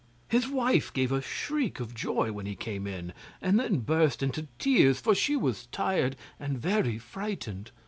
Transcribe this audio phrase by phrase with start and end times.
[0.27, 4.47] His wife gave a shriek of joy when he came in, and then burst into
[4.57, 7.69] tears, for she was tired and very frightened.